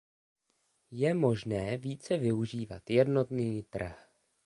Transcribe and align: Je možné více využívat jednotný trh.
Je 0.91 1.13
možné 1.13 1.77
více 1.77 2.17
využívat 2.17 2.89
jednotný 2.89 3.63
trh. 3.63 4.07